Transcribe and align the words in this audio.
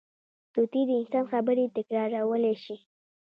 طوطي 0.53 0.81
د 0.87 0.91
انسان 0.99 1.23
خبرې 1.31 1.65
تکرارولی 1.75 2.53
شي 2.63 2.75